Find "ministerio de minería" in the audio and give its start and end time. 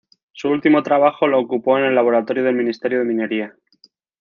2.55-3.55